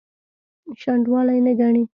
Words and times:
شنډوالي 0.81 1.37
نه 1.45 1.53
ګڼي. 1.59 1.83